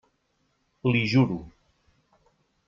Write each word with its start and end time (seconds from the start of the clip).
L'hi 0.91 1.03
juro! 1.11 1.39